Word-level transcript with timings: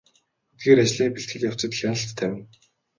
Эдгээр 0.53 0.79
ажлын 0.85 1.09
бэлтгэл 1.15 1.47
явцад 1.49 1.71
хяналт 1.79 2.09
тавина. 2.17 2.43